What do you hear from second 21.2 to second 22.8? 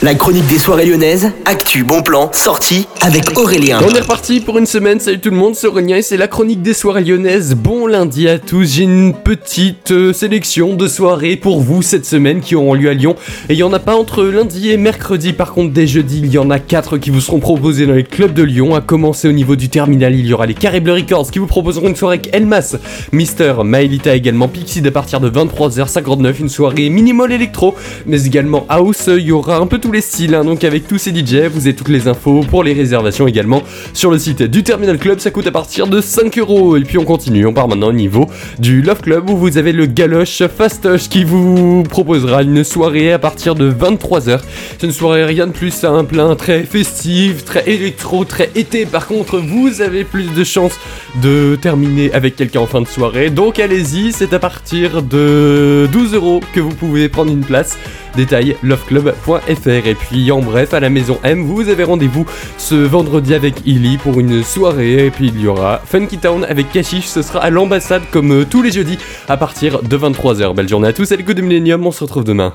qui vous proposeront une soirée avec Elmas,